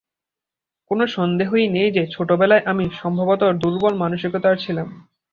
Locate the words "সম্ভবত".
3.01-3.41